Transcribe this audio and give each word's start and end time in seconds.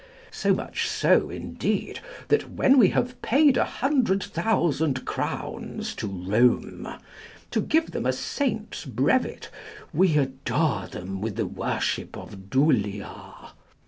So 0.31 0.51
much 0.55 0.87
so, 0.87 1.29
indeed, 1.29 1.99
that 2.29 2.49
when 2.53 2.79
we 2.79 2.89
have 2.89 3.21
paid 3.21 3.55
a 3.55 3.65
hundred 3.65 4.23
thousand 4.23 5.05
crowns 5.05 5.93
to 5.93 6.07
Rome, 6.07 6.87
to 7.51 7.61
give 7.61 7.91
them 7.91 8.07
a 8.07 8.11
saint's 8.11 8.83
brevet, 8.83 9.51
we 9.93 10.17
adore 10.17 10.87
them 10.87 11.21
with 11.21 11.35
the 11.35 11.45
worship 11.45 12.17
of 12.17 12.49
"dulia." 12.49 13.51